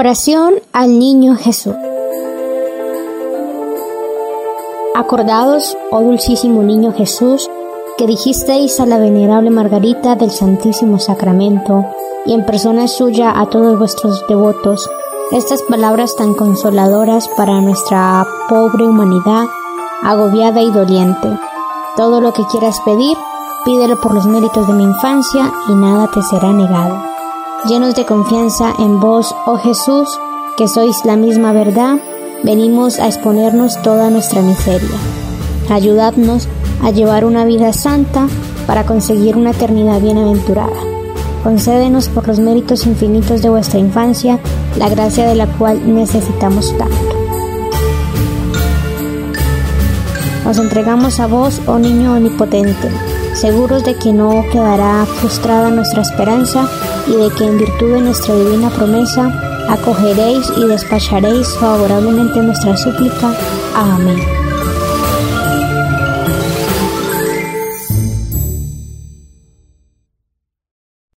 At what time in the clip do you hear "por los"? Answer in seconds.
24.00-24.24, 42.08-42.38